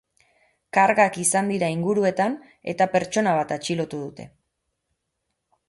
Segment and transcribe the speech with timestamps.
[0.77, 2.39] Kargak izan dira inguruetan
[2.75, 4.29] eta pertsona bat atxilotu dute.